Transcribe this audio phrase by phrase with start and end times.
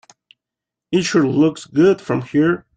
[0.91, 2.65] It sure looks good from here.